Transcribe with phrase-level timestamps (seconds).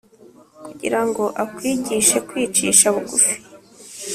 [0.65, 3.35] kugira ngo akwigishe kwicisha bugufi